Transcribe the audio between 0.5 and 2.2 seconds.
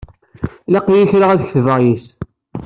Ilaq-iyi kra ad ketbeɣ yess.